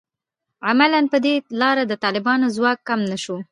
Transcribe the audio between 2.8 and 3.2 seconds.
کم نه